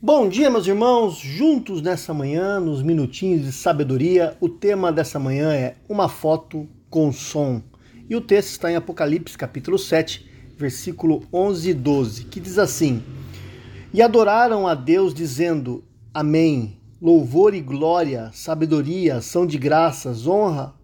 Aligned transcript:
Bom 0.00 0.28
dia, 0.28 0.48
meus 0.48 0.64
irmãos, 0.68 1.16
juntos 1.18 1.82
nessa 1.82 2.14
manhã, 2.14 2.60
nos 2.60 2.84
minutinhos 2.84 3.42
de 3.42 3.50
sabedoria. 3.50 4.36
O 4.40 4.48
tema 4.48 4.92
dessa 4.92 5.18
manhã 5.18 5.52
é 5.52 5.74
uma 5.88 6.08
foto 6.08 6.68
com 6.88 7.10
som. 7.10 7.60
E 8.08 8.14
o 8.14 8.20
texto 8.20 8.50
está 8.50 8.70
em 8.70 8.76
Apocalipse, 8.76 9.36
capítulo 9.36 9.76
7, 9.76 10.24
versículo 10.56 11.24
11 11.32 11.70
e 11.70 11.74
12, 11.74 12.24
que 12.26 12.38
diz 12.38 12.60
assim: 12.60 13.02
E 13.92 14.00
adoraram 14.00 14.68
a 14.68 14.74
Deus, 14.76 15.12
dizendo: 15.12 15.82
Amém. 16.14 16.78
Louvor 17.02 17.52
e 17.52 17.60
glória, 17.60 18.30
sabedoria, 18.32 19.16
ação 19.16 19.44
de 19.44 19.58
graças, 19.58 20.28
honra, 20.28 20.76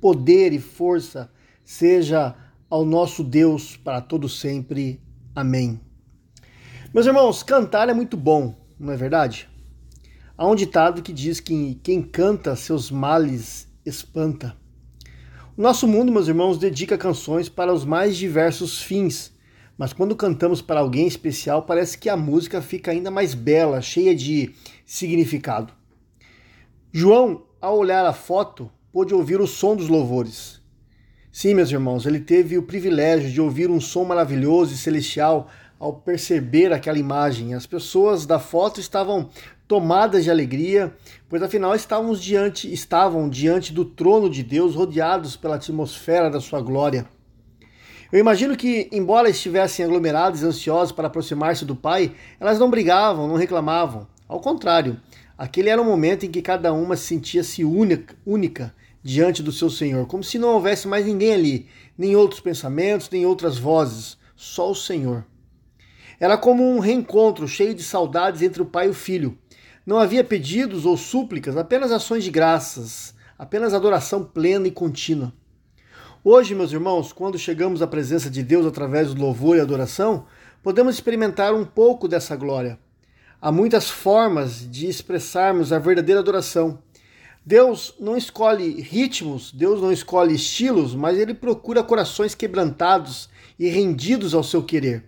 poder 0.00 0.52
e 0.52 0.60
força 0.60 1.28
seja 1.64 2.36
ao 2.70 2.84
nosso 2.84 3.24
Deus 3.24 3.76
para 3.76 4.00
todo 4.00 4.28
sempre. 4.28 5.00
Amém. 5.34 5.80
Meus 6.94 7.06
irmãos, 7.06 7.42
cantar 7.42 7.88
é 7.88 7.92
muito 7.92 8.16
bom, 8.16 8.54
não 8.78 8.92
é 8.92 8.96
verdade? 8.96 9.48
Há 10.38 10.46
um 10.46 10.54
ditado 10.54 11.02
que 11.02 11.12
diz 11.12 11.40
que 11.40 11.74
quem 11.82 12.00
canta 12.00 12.54
seus 12.54 12.88
males 12.88 13.66
espanta. 13.84 14.56
O 15.56 15.60
nosso 15.60 15.88
mundo, 15.88 16.12
meus 16.12 16.28
irmãos, 16.28 16.56
dedica 16.56 16.96
canções 16.96 17.48
para 17.48 17.74
os 17.74 17.84
mais 17.84 18.16
diversos 18.16 18.80
fins, 18.80 19.32
mas 19.76 19.92
quando 19.92 20.14
cantamos 20.14 20.62
para 20.62 20.78
alguém 20.78 21.08
especial, 21.08 21.62
parece 21.62 21.98
que 21.98 22.08
a 22.08 22.16
música 22.16 22.62
fica 22.62 22.92
ainda 22.92 23.10
mais 23.10 23.34
bela, 23.34 23.82
cheia 23.82 24.14
de 24.14 24.54
significado. 24.86 25.72
João, 26.92 27.42
ao 27.60 27.76
olhar 27.76 28.06
a 28.06 28.12
foto, 28.12 28.70
pôde 28.92 29.12
ouvir 29.12 29.40
o 29.40 29.48
som 29.48 29.74
dos 29.74 29.88
louvores. 29.88 30.62
Sim, 31.32 31.54
meus 31.54 31.72
irmãos, 31.72 32.06
ele 32.06 32.20
teve 32.20 32.56
o 32.56 32.62
privilégio 32.62 33.28
de 33.28 33.40
ouvir 33.40 33.68
um 33.68 33.80
som 33.80 34.04
maravilhoso 34.04 34.72
e 34.72 34.76
celestial 34.76 35.50
ao 35.84 35.92
perceber 35.92 36.72
aquela 36.72 36.98
imagem. 36.98 37.52
As 37.52 37.66
pessoas 37.66 38.24
da 38.24 38.38
foto 38.38 38.80
estavam 38.80 39.28
tomadas 39.68 40.24
de 40.24 40.30
alegria, 40.30 40.96
pois 41.28 41.42
afinal 41.42 41.74
estavam 41.74 42.14
diante, 42.14 42.72
estavam 42.72 43.28
diante 43.28 43.70
do 43.70 43.84
trono 43.84 44.30
de 44.30 44.42
Deus, 44.42 44.74
rodeados 44.74 45.36
pela 45.36 45.56
atmosfera 45.56 46.30
da 46.30 46.40
sua 46.40 46.62
glória. 46.62 47.06
Eu 48.10 48.18
imagino 48.18 48.56
que, 48.56 48.88
embora 48.92 49.28
estivessem 49.28 49.84
aglomerados 49.84 50.40
e 50.40 50.46
ansiosos 50.46 50.90
para 50.90 51.08
aproximar-se 51.08 51.66
do 51.66 51.76
Pai, 51.76 52.12
elas 52.40 52.58
não 52.58 52.70
brigavam, 52.70 53.28
não 53.28 53.36
reclamavam. 53.36 54.06
Ao 54.26 54.40
contrário, 54.40 54.98
aquele 55.36 55.68
era 55.68 55.82
um 55.82 55.84
momento 55.84 56.24
em 56.24 56.30
que 56.30 56.40
cada 56.40 56.72
uma 56.72 56.96
sentia-se 56.96 57.62
única, 57.62 58.16
única 58.24 58.74
diante 59.02 59.42
do 59.42 59.52
seu 59.52 59.68
Senhor, 59.68 60.06
como 60.06 60.24
se 60.24 60.38
não 60.38 60.54
houvesse 60.54 60.88
mais 60.88 61.04
ninguém 61.04 61.34
ali, 61.34 61.68
nem 61.98 62.16
outros 62.16 62.40
pensamentos, 62.40 63.10
nem 63.10 63.26
outras 63.26 63.58
vozes, 63.58 64.16
só 64.34 64.70
o 64.70 64.74
Senhor. 64.74 65.26
Era 66.18 66.38
como 66.38 66.62
um 66.62 66.78
reencontro 66.78 67.48
cheio 67.48 67.74
de 67.74 67.82
saudades 67.82 68.42
entre 68.42 68.62
o 68.62 68.66
pai 68.66 68.86
e 68.86 68.90
o 68.90 68.94
filho. 68.94 69.36
Não 69.84 69.98
havia 69.98 70.24
pedidos 70.24 70.86
ou 70.86 70.96
súplicas, 70.96 71.56
apenas 71.56 71.92
ações 71.92 72.24
de 72.24 72.30
graças, 72.30 73.14
apenas 73.38 73.74
adoração 73.74 74.24
plena 74.24 74.68
e 74.68 74.70
contínua. 74.70 75.32
Hoje, 76.22 76.54
meus 76.54 76.72
irmãos, 76.72 77.12
quando 77.12 77.38
chegamos 77.38 77.82
à 77.82 77.86
presença 77.86 78.30
de 78.30 78.42
Deus 78.42 78.64
através 78.64 79.12
do 79.12 79.20
louvor 79.20 79.56
e 79.56 79.60
adoração, 79.60 80.24
podemos 80.62 80.94
experimentar 80.94 81.52
um 81.52 81.66
pouco 81.66 82.08
dessa 82.08 82.34
glória. 82.34 82.78
Há 83.42 83.52
muitas 83.52 83.90
formas 83.90 84.66
de 84.70 84.88
expressarmos 84.88 85.70
a 85.70 85.78
verdadeira 85.78 86.20
adoração. 86.20 86.78
Deus 87.44 87.94
não 88.00 88.16
escolhe 88.16 88.80
ritmos, 88.80 89.52
Deus 89.52 89.82
não 89.82 89.92
escolhe 89.92 90.34
estilos, 90.34 90.94
mas 90.94 91.18
ele 91.18 91.34
procura 91.34 91.82
corações 91.82 92.34
quebrantados 92.34 93.28
e 93.58 93.68
rendidos 93.68 94.32
ao 94.32 94.42
seu 94.42 94.62
querer. 94.62 95.04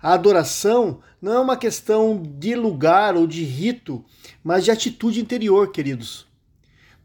A 0.00 0.12
adoração 0.12 1.00
não 1.20 1.32
é 1.32 1.40
uma 1.40 1.56
questão 1.56 2.22
de 2.22 2.54
lugar 2.54 3.16
ou 3.16 3.26
de 3.26 3.42
rito, 3.42 4.04
mas 4.44 4.64
de 4.64 4.70
atitude 4.70 5.20
interior, 5.20 5.72
queridos. 5.72 6.26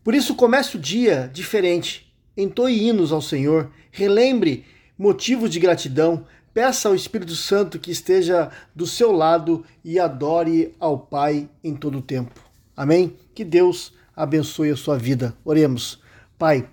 Por 0.04 0.14
isso, 0.14 0.36
comece 0.36 0.78
o 0.78 0.80
dia 0.80 1.30
diferente. 1.34 2.14
Entoie 2.38 2.88
hinos 2.88 3.12
ao 3.12 3.22
Senhor, 3.22 3.72
relembre 3.92 4.66
motivos 4.98 5.50
de 5.50 5.60
gratidão, 5.60 6.26
peça 6.54 6.88
ao 6.88 6.96
Espírito 6.96 7.36
Santo 7.36 7.80
que 7.80 7.92
esteja 7.92 8.52
do 8.76 8.86
seu 8.86 9.12
lado 9.12 9.66
e 9.84 10.00
adore 10.00 10.76
ao 10.80 10.98
Pai 11.00 11.50
em 11.64 11.76
todo 11.76 11.98
o 11.98 12.02
tempo. 12.02 12.40
Amém? 12.76 13.16
Que 13.34 13.44
Deus 13.44 13.94
abençoe 14.16 14.70
a 14.70 14.76
sua 14.76 14.98
vida. 14.98 15.36
Oremos. 15.44 16.00
Pai, 16.38 16.68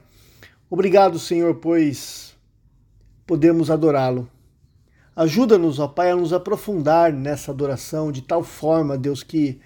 obrigado, 0.69 1.19
Senhor, 1.19 1.55
pois 1.57 2.35
podemos 3.27 3.71
adorá-lo. 3.71 4.29
Ajuda-nos, 5.21 5.79
ó 5.79 5.87
Pai, 5.87 6.13
a 6.13 6.17
nos 6.17 6.33
aprofundar 6.33 7.13
nessa 7.13 7.51
adoração 7.51 8.11
de 8.11 8.23
tal 8.23 8.43
forma, 8.43 8.97
Deus, 8.97 9.23
que 9.23 9.61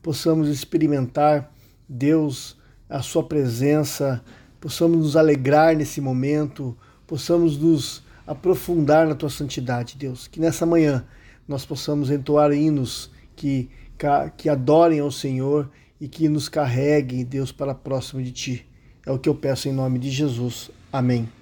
possamos 0.00 0.48
experimentar, 0.48 1.52
Deus, 1.88 2.56
a 2.88 3.02
Sua 3.02 3.24
presença, 3.24 4.22
possamos 4.60 4.98
nos 4.98 5.16
alegrar 5.16 5.74
nesse 5.74 6.00
momento, 6.00 6.78
possamos 7.08 7.58
nos 7.58 8.04
aprofundar 8.24 9.08
na 9.08 9.16
Tua 9.16 9.30
santidade, 9.30 9.96
Deus. 9.96 10.28
Que 10.28 10.38
nessa 10.38 10.64
manhã 10.64 11.04
nós 11.48 11.66
possamos 11.66 12.08
entoar 12.08 12.52
hinos 12.52 13.10
que, 13.34 13.68
que 14.36 14.48
adorem 14.48 15.00
ao 15.00 15.10
Senhor 15.10 15.68
e 16.00 16.06
que 16.06 16.28
nos 16.28 16.48
carreguem, 16.48 17.24
Deus, 17.24 17.50
para 17.50 17.74
próximo 17.74 18.22
de 18.22 18.30
Ti. 18.30 18.66
É 19.04 19.10
o 19.10 19.18
que 19.18 19.28
eu 19.28 19.34
peço 19.34 19.68
em 19.68 19.72
nome 19.72 19.98
de 19.98 20.08
Jesus. 20.08 20.70
Amém. 20.92 21.39